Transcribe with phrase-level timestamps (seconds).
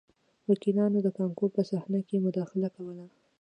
[0.49, 3.05] وکیلانو د کانکور په صحنه کې مداخله کوله